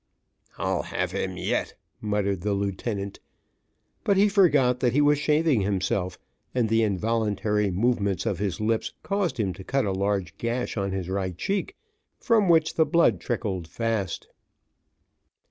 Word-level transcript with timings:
"I'll 0.57 0.81
have 0.81 1.11
him 1.11 1.37
yet," 1.37 1.75
muttered 2.01 2.41
the 2.41 2.53
lieutenant; 2.55 3.19
but 4.03 4.17
he 4.17 4.29
forgot 4.29 4.79
that 4.79 4.93
he 4.93 4.99
was 4.99 5.19
shaving 5.19 5.61
himself, 5.61 6.17
and 6.55 6.69
the 6.69 6.81
involuntary 6.81 7.69
movements 7.69 8.25
of 8.25 8.39
his 8.39 8.59
lips 8.59 8.93
caused 9.03 9.39
him 9.39 9.53
to 9.53 9.63
cut 9.63 9.85
a 9.85 9.91
large 9.91 10.35
gash 10.39 10.75
on 10.75 10.91
his 10.91 11.07
right 11.07 11.37
cheek, 11.37 11.75
from 12.17 12.49
which 12.49 12.73
the 12.73 12.85
blood 12.87 13.19
trickled 13.21 13.67
fast. 13.67 14.27